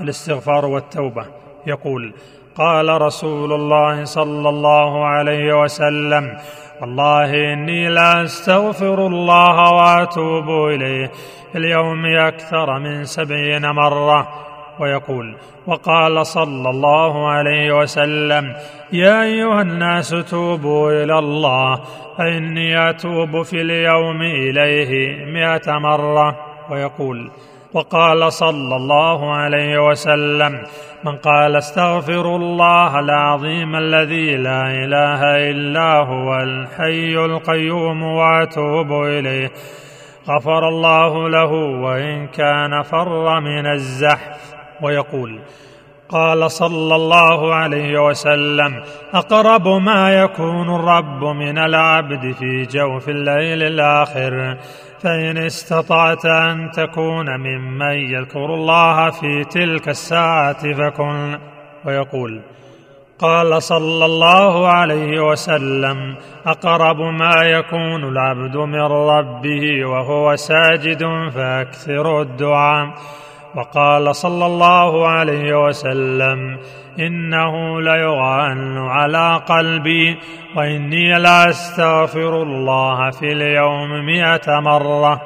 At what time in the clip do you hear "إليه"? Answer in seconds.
10.48-11.10, 24.22-25.24, 38.92-39.50